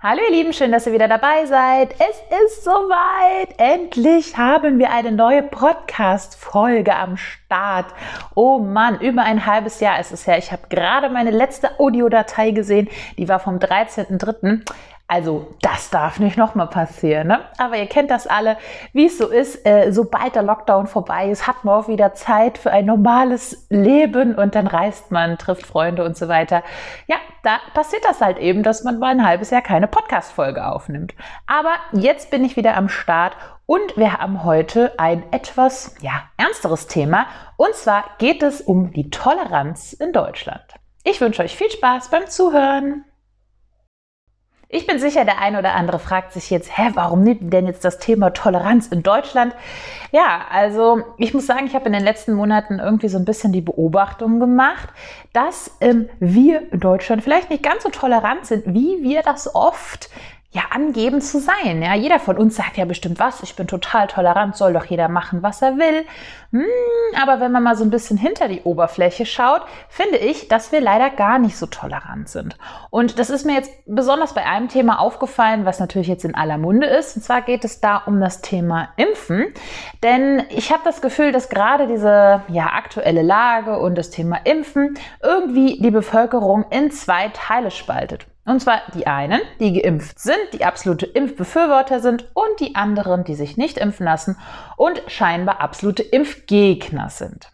[0.00, 1.92] Hallo ihr Lieben, schön, dass ihr wieder dabei seid.
[1.94, 3.48] Es ist soweit.
[3.58, 7.86] Endlich haben wir eine neue Podcast-Folge am Start.
[8.36, 10.38] Oh Mann, über ein halbes Jahr ist es her.
[10.38, 12.88] Ich habe gerade meine letzte Audiodatei gesehen.
[13.16, 14.60] Die war vom 13.03.
[15.10, 17.28] Also das darf nicht nochmal passieren.
[17.28, 17.40] Ne?
[17.56, 18.58] Aber ihr kennt das alle,
[18.92, 19.66] wie es so ist.
[19.66, 24.34] Äh, sobald der Lockdown vorbei ist, hat man auch wieder Zeit für ein normales Leben
[24.34, 26.62] und dann reist man, trifft Freunde und so weiter.
[27.06, 31.14] Ja, da passiert das halt eben, dass man mal ein halbes Jahr keine Podcast-Folge aufnimmt.
[31.46, 33.34] Aber jetzt bin ich wieder am Start
[33.64, 37.26] und wir haben heute ein etwas ja, ernsteres Thema.
[37.56, 40.64] Und zwar geht es um die Toleranz in Deutschland.
[41.02, 43.06] Ich wünsche euch viel Spaß beim Zuhören.
[44.70, 47.86] Ich bin sicher, der eine oder andere fragt sich jetzt, hä, warum nimmt denn jetzt
[47.86, 49.54] das Thema Toleranz in Deutschland?
[50.12, 53.50] Ja, also ich muss sagen, ich habe in den letzten Monaten irgendwie so ein bisschen
[53.50, 54.90] die Beobachtung gemacht,
[55.32, 60.10] dass ähm, wir in Deutschland vielleicht nicht ganz so tolerant sind, wie wir das oft
[60.50, 61.82] ja, angeben zu sein.
[61.82, 63.42] Ja, jeder von uns sagt ja bestimmt was.
[63.42, 66.06] Ich bin total tolerant, soll doch jeder machen, was er will.
[66.52, 66.64] Hm,
[67.22, 70.80] aber wenn man mal so ein bisschen hinter die Oberfläche schaut, finde ich, dass wir
[70.80, 72.56] leider gar nicht so tolerant sind.
[72.88, 76.56] Und das ist mir jetzt besonders bei einem Thema aufgefallen, was natürlich jetzt in aller
[76.56, 77.16] Munde ist.
[77.16, 79.52] Und zwar geht es da um das Thema Impfen.
[80.02, 84.96] Denn ich habe das Gefühl, dass gerade diese ja, aktuelle Lage und das Thema Impfen
[85.22, 88.26] irgendwie die Bevölkerung in zwei Teile spaltet.
[88.48, 93.34] Und zwar die einen, die geimpft sind, die absolute Impfbefürworter sind und die anderen, die
[93.34, 94.38] sich nicht impfen lassen
[94.78, 97.50] und scheinbar absolute Impfgegner sind.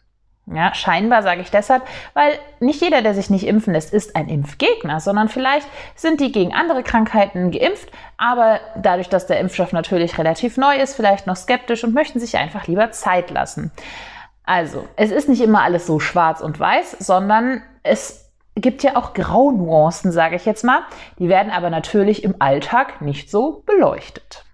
[0.47, 4.28] Ja, scheinbar sage ich deshalb, weil nicht jeder, der sich nicht impfen lässt, ist ein
[4.28, 10.17] Impfgegner, sondern vielleicht sind die gegen andere Krankheiten geimpft, aber dadurch, dass der Impfstoff natürlich
[10.17, 13.73] relativ neu ist, vielleicht noch skeptisch und möchten sich einfach lieber Zeit lassen.
[14.45, 18.23] Also, es ist nicht immer alles so schwarz und weiß, sondern es
[18.56, 20.83] gibt ja auch Graunuancen, sage ich jetzt mal.
[21.19, 24.44] Die werden aber natürlich im Alltag nicht so beleuchtet.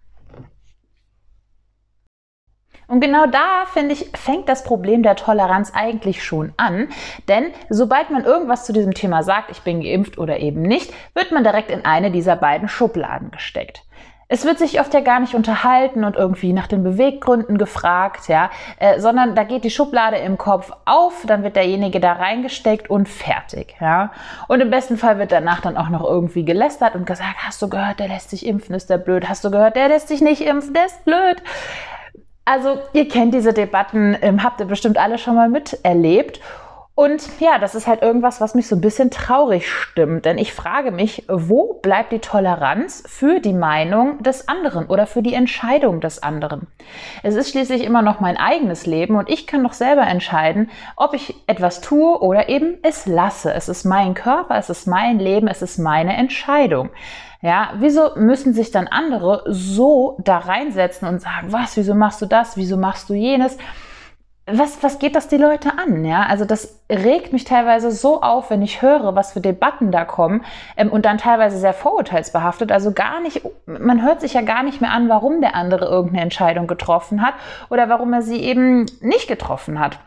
[2.91, 6.89] Und genau da, finde ich, fängt das Problem der Toleranz eigentlich schon an.
[7.29, 11.31] Denn sobald man irgendwas zu diesem Thema sagt, ich bin geimpft oder eben nicht, wird
[11.31, 13.85] man direkt in eine dieser beiden Schubladen gesteckt.
[14.33, 18.49] Es wird sich oft ja gar nicht unterhalten und irgendwie nach den Beweggründen gefragt, ja,
[18.79, 23.09] äh, sondern da geht die Schublade im Kopf auf, dann wird derjenige da reingesteckt und
[23.09, 24.13] fertig, ja.
[24.47, 27.69] Und im besten Fall wird danach dann auch noch irgendwie gelästert und gesagt, hast du
[27.69, 30.43] gehört, der lässt sich impfen, ist der blöd, hast du gehört, der lässt sich nicht
[30.43, 31.43] impfen, der ist blöd.
[32.45, 36.41] Also ihr kennt diese Debatten, ähm, habt ihr bestimmt alle schon mal miterlebt.
[36.95, 40.27] Und ja, das ist halt irgendwas, was mich so ein bisschen traurig stimmt.
[40.27, 45.23] Denn ich frage mich, wo bleibt die Toleranz für die Meinung des anderen oder für
[45.23, 46.67] die Entscheidung des anderen?
[47.23, 51.15] Es ist schließlich immer noch mein eigenes Leben und ich kann doch selber entscheiden, ob
[51.15, 53.55] ich etwas tue oder eben es lasse.
[53.55, 56.91] Es ist mein Körper, es ist mein Leben, es ist meine Entscheidung.
[57.41, 62.27] Ja, wieso müssen sich dann andere so da reinsetzen und sagen, was, wieso machst du
[62.27, 63.57] das, wieso machst du jenes?
[64.53, 66.05] Was, was geht das die Leute an?
[66.05, 70.05] Ja, also das regt mich teilweise so auf, wenn ich höre, was für Debatten da
[70.05, 70.45] kommen
[70.77, 72.73] ähm, und dann teilweise sehr vorurteilsbehaftet.
[72.73, 76.23] Also gar nicht, man hört sich ja gar nicht mehr an, warum der andere irgendeine
[76.23, 77.35] Entscheidung getroffen hat
[77.69, 79.99] oder warum er sie eben nicht getroffen hat.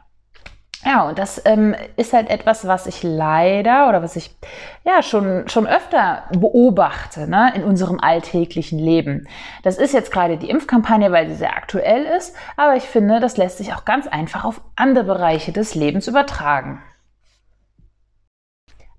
[0.86, 4.36] Ja, und das ähm, ist halt etwas, was ich leider oder was ich
[4.84, 9.28] ja schon, schon öfter beobachte ne, in unserem alltäglichen Leben.
[9.64, 13.38] Das ist jetzt gerade die Impfkampagne, weil sie sehr aktuell ist, aber ich finde, das
[13.38, 16.82] lässt sich auch ganz einfach auf andere Bereiche des Lebens übertragen.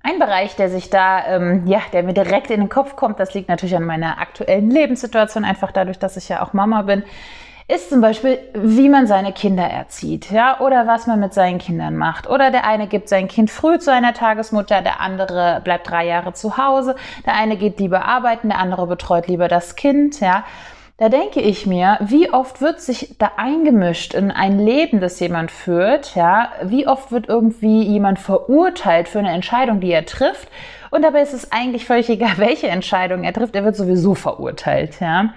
[0.03, 3.33] Ein Bereich, der sich da, ähm, ja, der mir direkt in den Kopf kommt, das
[3.35, 7.05] liegt natürlich an meiner aktuellen Lebenssituation, einfach dadurch, dass ich ja auch Mama bin,
[7.67, 11.97] ist zum Beispiel, wie man seine Kinder erzieht, ja, oder was man mit seinen Kindern
[11.97, 12.29] macht.
[12.29, 16.35] Oder der eine gibt sein Kind früh zu einer Tagesmutter, der andere bleibt drei Jahre
[16.35, 16.95] zu Hause,
[17.25, 20.45] der eine geht lieber arbeiten, der andere betreut lieber das Kind, ja.
[20.97, 25.51] Da denke ich mir, wie oft wird sich da eingemischt in ein Leben, das jemand
[25.51, 26.53] führt, ja?
[26.63, 30.49] Wie oft wird irgendwie jemand verurteilt für eine Entscheidung, die er trifft?
[30.91, 35.01] Und dabei ist es eigentlich völlig egal, welche Entscheidung er trifft, er wird sowieso verurteilt,
[35.01, 35.33] ja?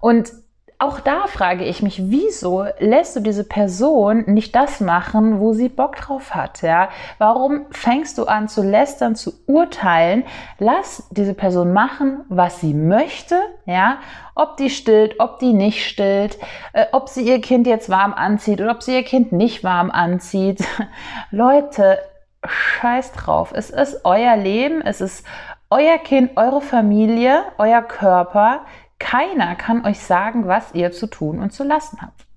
[0.00, 0.32] Und
[0.80, 5.68] auch da frage ich mich, wieso lässt du diese Person nicht das machen, wo sie
[5.68, 6.62] Bock drauf hat?
[6.62, 6.88] Ja?
[7.18, 10.22] Warum fängst du an zu lästern, zu urteilen?
[10.60, 13.98] Lass diese Person machen, was sie möchte, ja?
[14.36, 16.38] Ob die stillt, ob die nicht stillt,
[16.72, 19.90] äh, ob sie ihr Kind jetzt warm anzieht oder ob sie ihr Kind nicht warm
[19.90, 20.62] anzieht.
[21.32, 21.98] Leute,
[22.46, 23.52] scheiß drauf.
[23.52, 25.26] Es ist euer Leben, es ist
[25.70, 28.60] euer Kind, eure Familie, euer Körper.
[28.98, 32.28] Keiner kann euch sagen, was ihr zu tun und zu lassen habt.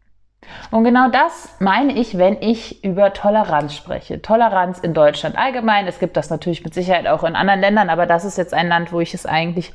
[0.72, 4.22] Und genau das meine ich, wenn ich über Toleranz spreche.
[4.22, 5.86] Toleranz in Deutschland allgemein.
[5.86, 8.68] Es gibt das natürlich mit Sicherheit auch in anderen Ländern, aber das ist jetzt ein
[8.68, 9.72] Land, wo ich es eigentlich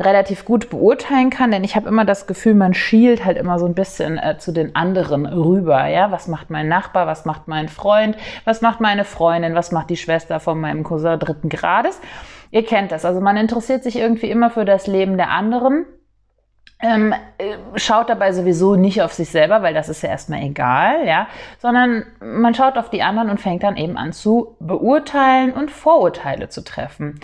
[0.00, 3.66] relativ gut beurteilen kann, denn ich habe immer das Gefühl, man schielt halt immer so
[3.66, 5.86] ein bisschen äh, zu den anderen rüber.
[5.86, 7.06] Ja, was macht mein Nachbar?
[7.06, 8.16] Was macht mein Freund?
[8.44, 9.54] Was macht meine Freundin?
[9.54, 12.00] Was macht die Schwester von meinem Cousin dritten Grades?
[12.50, 13.04] Ihr kennt das.
[13.04, 15.84] Also man interessiert sich irgendwie immer für das Leben der anderen
[16.80, 21.06] ähm, äh, schaut dabei sowieso nicht auf sich selber, weil das ist ja erstmal egal,
[21.06, 21.26] ja,
[21.58, 26.48] sondern man schaut auf die anderen und fängt dann eben an zu beurteilen und Vorurteile
[26.48, 27.18] zu treffen.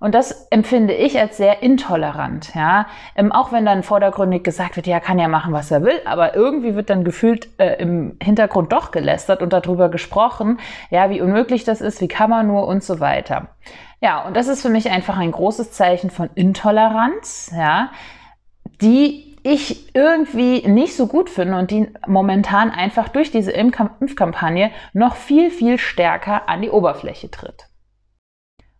[0.00, 2.86] Und das empfinde ich als sehr intolerant, ja.
[3.16, 6.36] Ähm, auch wenn dann vordergründig gesagt wird, ja, kann ja machen, was er will, aber
[6.36, 10.60] irgendwie wird dann gefühlt äh, im Hintergrund doch gelästert und darüber gesprochen,
[10.90, 13.48] ja, wie unmöglich das ist, wie kann man nur und so weiter.
[14.00, 17.90] Ja, und das ist für mich einfach ein großes Zeichen von Intoleranz, ja
[18.80, 25.16] die ich irgendwie nicht so gut finde und die momentan einfach durch diese Impfkampagne noch
[25.16, 27.68] viel, viel stärker an die Oberfläche tritt.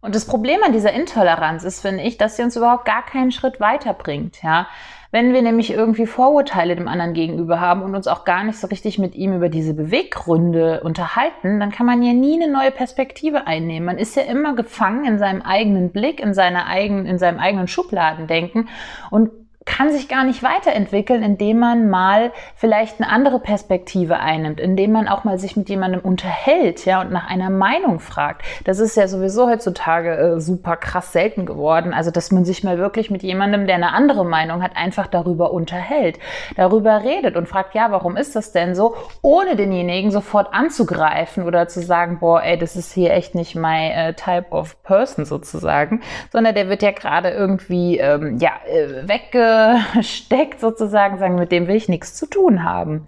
[0.01, 3.33] Und das Problem an dieser Intoleranz ist, finde ich, dass sie uns überhaupt gar keinen
[3.33, 4.43] Schritt weiterbringt.
[4.43, 4.69] Ja?
[5.11, 8.69] Wenn wir nämlich irgendwie Vorurteile dem anderen gegenüber haben und uns auch gar nicht so
[8.69, 13.47] richtig mit ihm über diese Beweggründe unterhalten, dann kann man ja nie eine neue Perspektive
[13.47, 13.87] einnehmen.
[13.87, 17.67] Man ist ja immer gefangen in seinem eigenen Blick, in, seiner eigenen, in seinem eigenen
[17.67, 18.69] Schubladendenken
[19.11, 19.31] und
[19.65, 25.09] kann sich gar nicht weiterentwickeln, indem man mal vielleicht eine andere Perspektive einnimmt, indem man
[25.09, 28.43] auch mal sich mit jemandem unterhält, ja, und nach einer Meinung fragt.
[28.65, 31.93] Das ist ja sowieso heutzutage äh, super krass selten geworden.
[31.93, 35.53] Also, dass man sich mal wirklich mit jemandem, der eine andere Meinung hat, einfach darüber
[35.53, 36.19] unterhält,
[36.57, 41.69] darüber redet und fragt, ja, warum ist das denn so, ohne denjenigen sofort anzugreifen oder
[41.69, 46.01] zu sagen, boah, ey, das ist hier echt nicht my uh, type of person sozusagen,
[46.33, 49.58] sondern der wird ja gerade irgendwie, ähm, ja, äh, wegge
[50.03, 53.07] steckt sozusagen, sagen, mit dem will ich nichts zu tun haben.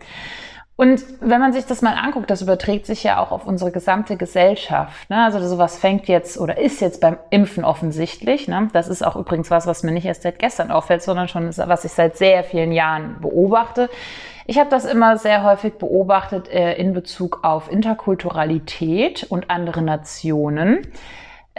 [0.80, 4.16] Und wenn man sich das mal anguckt, das überträgt sich ja auch auf unsere gesamte
[4.16, 5.10] Gesellschaft.
[5.10, 5.22] Ne?
[5.22, 8.48] Also sowas fängt jetzt oder ist jetzt beim Impfen offensichtlich.
[8.48, 8.68] Ne?
[8.72, 11.84] Das ist auch übrigens was, was mir nicht erst seit gestern auffällt, sondern schon was
[11.84, 13.90] ich seit sehr vielen Jahren beobachte.
[14.46, 20.86] Ich habe das immer sehr häufig beobachtet äh, in Bezug auf Interkulturalität und andere Nationen.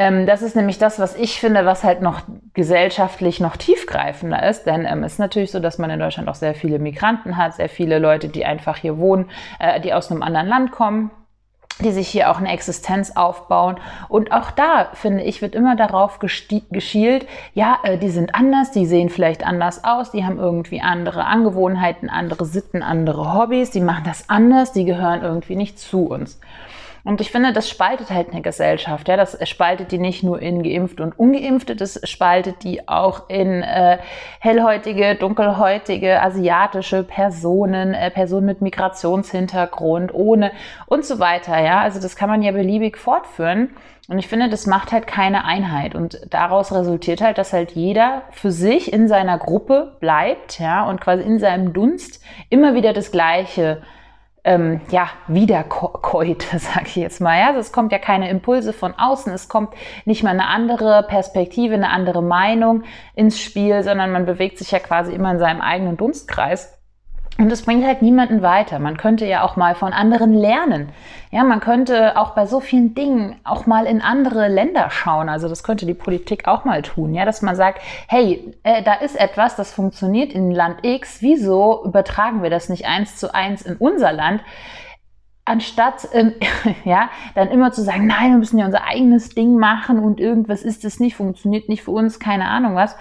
[0.01, 2.21] Ähm, das ist nämlich das, was ich finde, was halt noch
[2.55, 4.63] gesellschaftlich noch tiefgreifender ist.
[4.63, 7.53] Denn ähm, es ist natürlich so, dass man in Deutschland auch sehr viele Migranten hat,
[7.53, 11.11] sehr viele Leute, die einfach hier wohnen, äh, die aus einem anderen Land kommen
[11.79, 13.77] die sich hier auch eine Existenz aufbauen.
[14.07, 18.85] Und auch da, finde ich, wird immer darauf geschielt, ja, äh, die sind anders, die
[18.85, 24.03] sehen vielleicht anders aus, die haben irgendwie andere Angewohnheiten, andere Sitten, andere Hobbys, die machen
[24.05, 26.39] das anders, die gehören irgendwie nicht zu uns.
[27.03, 29.07] Und ich finde, das spaltet halt eine Gesellschaft.
[29.07, 33.63] Ja, das spaltet die nicht nur in Geimpfte und Ungeimpfte, das spaltet die auch in
[33.63, 33.97] äh,
[34.39, 40.51] hellhäutige, dunkelhäutige, asiatische Personen, äh, Personen mit Migrationshintergrund, ohne
[40.85, 41.59] und so weiter.
[41.59, 43.71] Ja, also das kann man ja beliebig fortführen.
[44.07, 45.95] Und ich finde, das macht halt keine Einheit.
[45.95, 50.99] Und daraus resultiert halt, dass halt jeder für sich in seiner Gruppe bleibt, ja, und
[50.99, 53.81] quasi in seinem Dunst immer wieder das Gleiche
[54.43, 57.39] ähm, ja, wiederkäut, sage ich jetzt mal.
[57.39, 57.47] Ja?
[57.47, 59.73] Also es kommt ja keine Impulse von außen, es kommt
[60.05, 62.83] nicht mal eine andere Perspektive, eine andere Meinung
[63.15, 66.80] ins Spiel, sondern man bewegt sich ja quasi immer in seinem eigenen Dunstkreis.
[67.41, 68.77] Und es bringt halt niemanden weiter.
[68.77, 70.89] Man könnte ja auch mal von anderen lernen.
[71.31, 75.27] Ja, man könnte auch bei so vielen Dingen auch mal in andere Länder schauen.
[75.27, 77.15] Also das könnte die Politik auch mal tun.
[77.15, 81.23] Ja, dass man sagt, hey, äh, da ist etwas, das funktioniert in Land X.
[81.23, 84.41] Wieso übertragen wir das nicht eins zu eins in unser Land?
[85.43, 86.33] anstatt ähm,
[86.85, 90.61] ja dann immer zu sagen, nein, wir müssen ja unser eigenes Ding machen und irgendwas
[90.61, 92.95] ist es nicht, funktioniert nicht für uns, keine Ahnung was.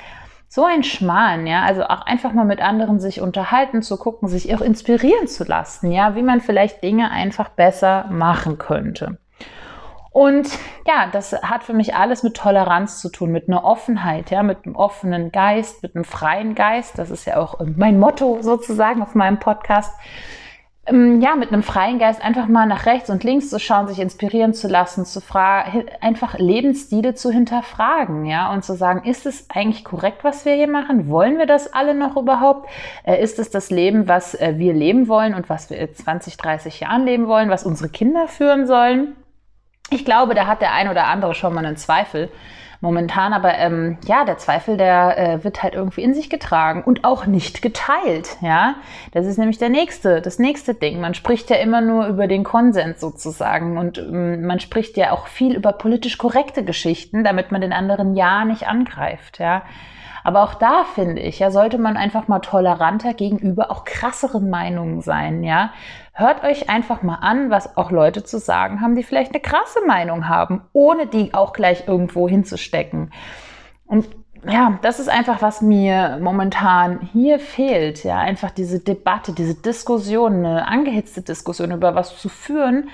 [0.53, 4.53] So ein Schmarrn, ja, also auch einfach mal mit anderen sich unterhalten, zu gucken, sich
[4.53, 9.19] auch inspirieren zu lassen, ja, wie man vielleicht Dinge einfach besser machen könnte.
[10.11, 10.49] Und
[10.89, 14.67] ja, das hat für mich alles mit Toleranz zu tun, mit einer Offenheit, ja, mit
[14.67, 16.99] einem offenen Geist, mit einem freien Geist.
[16.99, 19.95] Das ist ja auch mein Motto sozusagen auf meinem Podcast.
[20.87, 23.99] Ähm, ja, mit einem freien Geist einfach mal nach rechts und links zu schauen, sich
[23.99, 29.51] inspirieren zu lassen, zu fragen, einfach Lebensstile zu hinterfragen, ja, und zu sagen, ist es
[29.51, 31.09] eigentlich korrekt, was wir hier machen?
[31.09, 32.69] Wollen wir das alle noch überhaupt?
[33.05, 36.39] Äh, ist es das Leben, was äh, wir leben wollen und was wir in 20,
[36.39, 39.17] 30 Jahren leben wollen, was unsere Kinder führen sollen?
[39.91, 42.31] Ich glaube, da hat der ein oder andere schon mal einen Zweifel
[42.81, 43.33] momentan.
[43.33, 47.27] Aber ähm, ja, der Zweifel, der äh, wird halt irgendwie in sich getragen und auch
[47.27, 48.37] nicht geteilt.
[48.41, 48.77] Ja,
[49.13, 51.01] das ist nämlich der nächste, das nächste Ding.
[51.01, 55.27] Man spricht ja immer nur über den Konsens sozusagen und ähm, man spricht ja auch
[55.27, 59.39] viel über politisch korrekte Geschichten, damit man den anderen ja nicht angreift.
[59.39, 59.63] Ja.
[60.23, 65.01] Aber auch da finde ich, ja, sollte man einfach mal toleranter gegenüber auch krasseren Meinungen
[65.01, 65.73] sein, ja.
[66.21, 69.81] Hört euch einfach mal an, was auch Leute zu sagen haben, die vielleicht eine krasse
[69.87, 73.11] Meinung haben, ohne die auch gleich irgendwo hinzustecken.
[73.87, 74.07] Und
[74.47, 78.05] ja, das ist einfach, was mir momentan hier fehlt.
[78.05, 82.91] Ja, einfach diese Debatte, diese Diskussion, eine angehitzte Diskussion über was zu führen,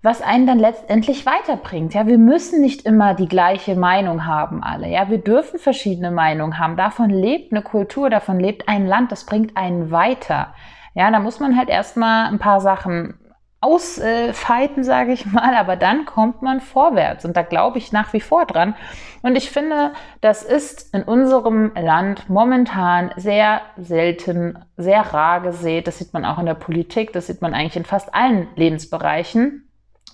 [0.00, 1.92] was einen dann letztendlich weiterbringt.
[1.92, 4.88] Ja, wir müssen nicht immer die gleiche Meinung haben, alle.
[4.88, 6.78] Ja, wir dürfen verschiedene Meinungen haben.
[6.78, 10.54] Davon lebt eine Kultur, davon lebt ein Land, das bringt einen weiter.
[10.94, 13.14] Ja, da muss man halt erstmal ein paar Sachen
[13.62, 18.20] ausfeiten, sage ich mal, aber dann kommt man vorwärts und da glaube ich nach wie
[18.20, 18.74] vor dran.
[19.22, 25.86] Und ich finde, das ist in unserem Land momentan sehr selten, sehr rar gesät.
[25.86, 29.68] Das sieht man auch in der Politik, das sieht man eigentlich in fast allen Lebensbereichen,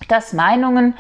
[0.09, 0.95] dass Meinungen,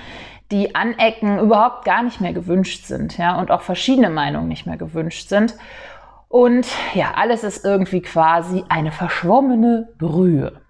[0.50, 4.78] die anecken, überhaupt gar nicht mehr gewünscht sind, ja, und auch verschiedene Meinungen nicht mehr
[4.78, 5.54] gewünscht sind.
[6.28, 10.61] Und ja, alles ist irgendwie quasi eine verschwommene Brühe.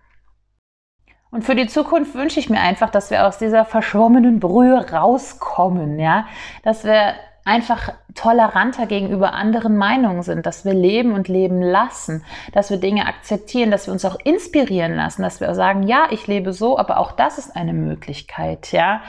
[1.31, 5.99] Und für die Zukunft wünsche ich mir einfach, dass wir aus dieser verschwommenen Brühe rauskommen,
[5.99, 6.27] ja,
[6.63, 12.71] dass wir einfach toleranter gegenüber anderen Meinungen sind, dass wir leben und leben lassen, dass
[12.71, 16.27] wir Dinge akzeptieren, dass wir uns auch inspirieren lassen, dass wir auch sagen, ja, ich
[16.27, 19.03] lebe so, aber auch das ist eine Möglichkeit, ja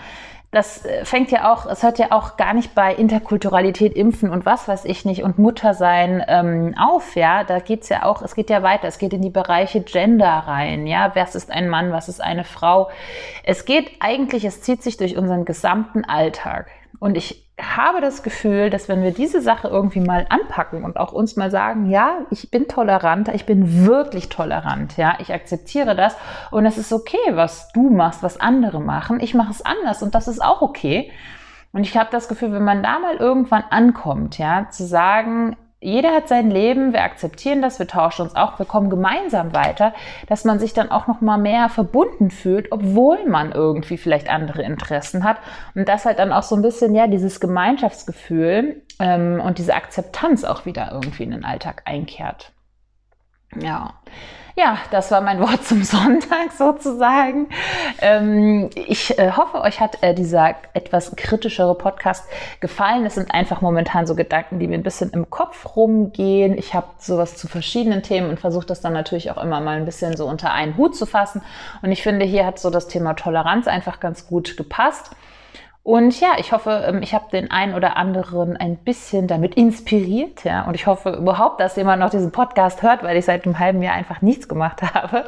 [0.52, 4.46] das äh, fängt ja auch, es hört ja auch gar nicht bei Interkulturalität, Impfen und
[4.46, 7.44] was weiß ich nicht und Muttersein ähm, auf, ja.
[7.44, 10.88] Da geht's ja auch, es geht ja weiter, es geht in die Bereiche Gender rein,
[10.88, 11.12] ja.
[11.16, 12.90] Was ist ein Mann, was ist eine Frau?
[13.44, 16.72] Es geht eigentlich, es zieht sich durch unseren gesamten Alltag.
[16.98, 21.12] Und ich habe das Gefühl, dass wenn wir diese Sache irgendwie mal anpacken und auch
[21.12, 26.16] uns mal sagen, ja, ich bin toleranter, ich bin wirklich tolerant, ja, ich akzeptiere das
[26.52, 30.16] und es ist okay, was du machst, was andere machen, ich mache es anders und
[30.16, 31.12] das ist auch okay.
[31.72, 36.14] Und ich habe das Gefühl, wenn man da mal irgendwann ankommt, ja, zu sagen, jeder
[36.14, 39.94] hat sein Leben, wir akzeptieren das, wir tauschen uns auch, wir kommen gemeinsam weiter,
[40.28, 44.62] dass man sich dann auch noch mal mehr verbunden fühlt, obwohl man irgendwie vielleicht andere
[44.64, 45.38] Interessen hat
[45.76, 50.44] und das halt dann auch so ein bisschen ja dieses Gemeinschaftsgefühl ähm, und diese Akzeptanz
[50.44, 52.52] auch wieder irgendwie in den Alltag einkehrt.
[53.56, 53.94] Ja.
[54.60, 57.48] Ja, das war mein Wort zum Sonntag sozusagen.
[58.02, 62.26] Ähm, ich äh, hoffe, euch hat äh, dieser etwas kritischere Podcast
[62.60, 63.06] gefallen.
[63.06, 66.58] Es sind einfach momentan so Gedanken, die mir ein bisschen im Kopf rumgehen.
[66.58, 69.86] Ich habe sowas zu verschiedenen Themen und versuche das dann natürlich auch immer mal ein
[69.86, 71.42] bisschen so unter einen Hut zu fassen.
[71.82, 75.12] Und ich finde, hier hat so das Thema Toleranz einfach ganz gut gepasst.
[75.84, 80.44] Und ja, ich hoffe, ähm, ich habe den einen oder anderen ein bisschen damit inspiriert.
[80.44, 83.60] Ja, und ich hoffe überhaupt, dass jemand noch diesen Podcast hört, weil ich seit einem
[83.60, 85.26] halben Jahr einfach nichts gemacht habe.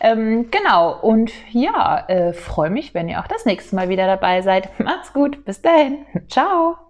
[0.00, 0.98] Ähm, genau.
[1.00, 4.78] Und ja, äh, freue mich, wenn ihr auch das nächste Mal wieder dabei seid.
[4.78, 5.44] Macht's gut.
[5.44, 6.06] Bis dahin.
[6.28, 6.87] Ciao.